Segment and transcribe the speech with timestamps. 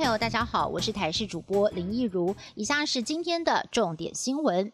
[0.00, 4.72] 朋友，大家好，我是台视主播林意如，以下是今天的重点新闻。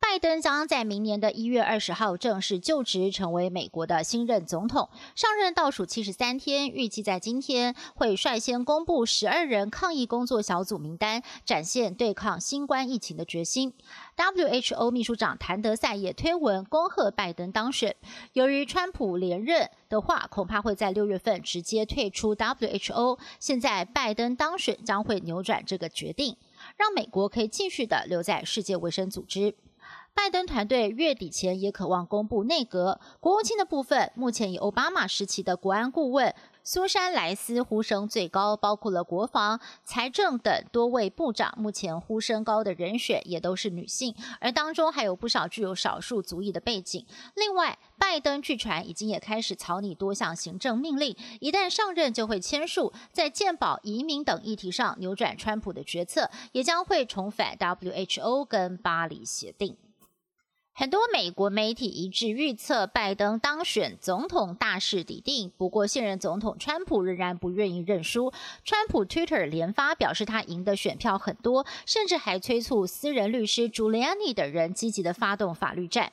[0.00, 4.88] 拜登将在明年的一月二十号正式就职，成为美国的新任总统。
[5.16, 13.72] 上任倒数七十三天，预计在今天会率先公布十二人抗疫工作小组名单，展现对抗新冠疫情的决心。
[14.16, 17.96] WHO 秘书长谭德赛也推文恭贺拜登当选。
[18.34, 23.18] 由于川普连任的话，恐怕会在六月份直接退出 WHO。
[23.40, 26.36] 现在拜登当选将会扭转这个决定，
[26.76, 29.56] 让美国可以继续的留在世界卫生组织。
[30.14, 41.52] 拜登团队月底前也渴望公布内阁国务卿的部分，目前以奥巴马时期的国安顾问苏珊莱斯呼声最高，包括了国防、财政等多位部长。
[41.58, 47.04] 目前呼声高的人选也都是女性，而当中还有不少具有少数族裔的背景。
[47.34, 59.76] 另外，拜登据传已经也开始草拟多项行政命令，一旦上任就会签署，在健保、移民等议题上扭转川普的决策，也将会重返 WHO 跟巴黎协定。
[60.76, 65.52] 很多美国媒体一致预测，拜登当选总统大势已定。
[65.56, 68.32] 不过，现任总统川普仍然不愿意认输。
[68.64, 76.12] 川普 Twitter 连发表示，他赢的选票很多，甚至还催促私人律师 Giuliani 等人积极的发动法律战。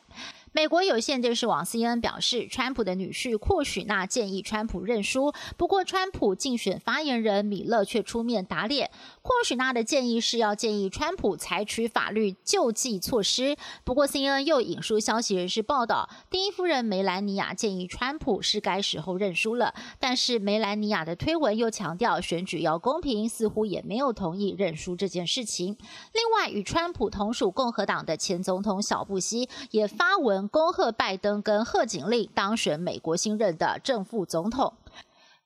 [0.53, 8.91] 美国有线电视网 CNN 表示，川普的女婿库许纳建议川普认输，不过川普竞选发言人米勒却出面打脸。
[9.22, 13.55] 库许纳的建议是要建议川普采取法律救济措施。
[13.85, 19.73] 不过 CNN 又引述消息人士报道，第一夫人梅兰妮亚建议川普是该时候认输了。
[19.99, 25.77] 但是梅兰妮亚的推文又强调选举要公平，似乎也没有同意认输这件事情。
[26.11, 30.41] 另外，与川普同属共和党的前总统小布希也发文。
[30.47, 34.73] 恭贺拜登跟贺锦丽当选美国新任的正副总统。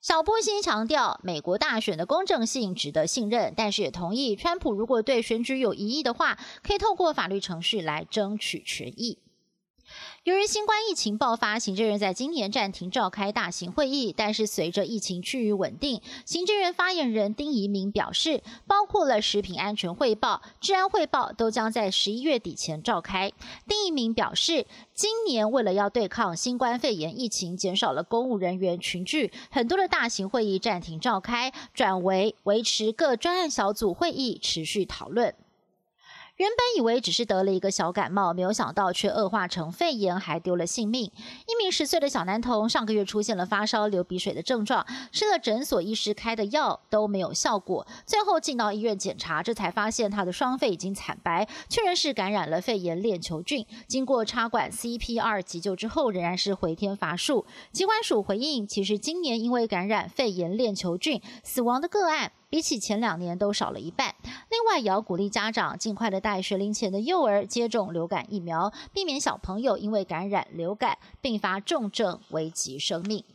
[0.02, 9.18] 小布希强调，美国大选的公正性值得信任，但是也同意，川普如果对选举有疑义的话，可以透过法律程序来争取权益。
[10.24, 14.12] 由于新冠疫情爆发，行政院在今年暂停召开大型会议。
[14.18, 23.32] 但是随着疫情趋于稳定，行政院发言人丁仪明表示，包括了食品安全汇报、治安汇报，都将在十一月底前召开。
[23.68, 35.36] 丁仪明表示，今年为了要对抗新冠肺炎疫情，减少了公务人员群聚，很多的大型会议暂停召开，转为维持各专案小组会议持续讨论。
[36.38, 41.04] 原本以为只是得了一个小感冒，没有想到却恶化成肺炎，还丢了性命。
[41.48, 53.66] 一名十岁的小男童上个月出现了发烧、流鼻水的症状，吃了诊所医师开的药都没有效果，最后进到医院检查，这才发现他的双肺已经惨白，确认是感染了肺炎链球菌。
[53.88, 57.46] 经过插管 CPR 急救之后，仍然是回天乏术。
[57.72, 62.34] 疾管署回应，其实今年因为感染肺炎链球菌死亡的个案。
[62.56, 64.16] 比起前两年都少了一半。
[64.24, 73.26] 另外，也要鼓励家长尽快的带学龄前的幼儿接种流感疫苗，避免小朋友因为感染流感并发重症，危及生命。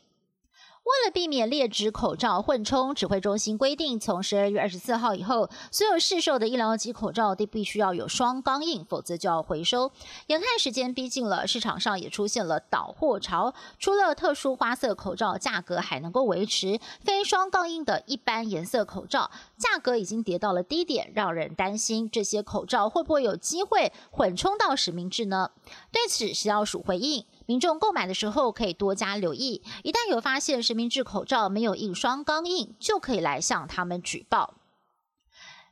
[0.83, 9.93] 为了避免劣质口罩混充，指挥中心规定，从十二月二十四号以后，所有市售的医疗级口罩都必须要有双钢印，否则就要回收。
[10.29, 13.55] 眼看时间逼近了，市场上也出现了倒货潮。
[13.79, 19.31] 除了特殊花色口罩价格还能够维持，非双钢印的一般颜色口罩
[19.61, 25.51] 价格已经跌到了低点，让人担心这些口罩会不会有机会混充到实名制呢？
[25.93, 27.27] 对此，食药署回应。
[27.45, 34.55] 民众购买的时候可以多加留意，一旦有发现实名制口罩没有印双钢印，就可以来向他们举报。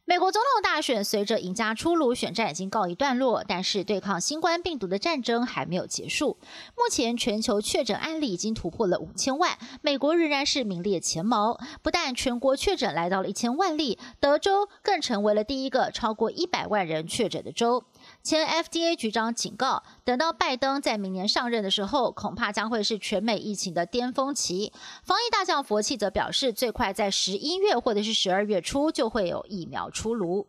[0.09, 6.39] 美国总统大选随着赢家出炉，选战已经告一段落，但是对抗新冠病毒的战争还没有结束。
[6.75, 11.61] 目前全球确诊案例已经突破了五千万，美国仍然是名列前茅。
[11.83, 17.85] 不但全国确诊来到了一千万例，德州更成为了第一个超过一百万人确诊的州。
[18.29, 24.71] 前 FDA 局长警告，等到拜登在明年上任的时候，恐怕将会是全美疫情的巅峰期。
[25.03, 30.47] 防疫大将佛气则表示，最快在十一月或者是十二月初就会有疫苗出炉。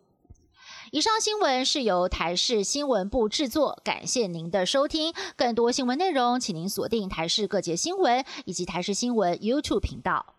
[0.92, 5.14] 以上新闻是由台视新闻部制作，感谢您的收听。
[5.34, 10.34] 更多新闻内容，请您锁定台视各界新闻以及台视新闻 YouTube 频道。